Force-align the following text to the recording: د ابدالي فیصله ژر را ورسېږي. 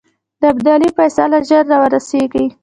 د 0.39 0.41
ابدالي 0.53 0.89
فیصله 0.97 1.37
ژر 1.47 1.63
را 1.71 1.77
ورسېږي. 1.81 2.45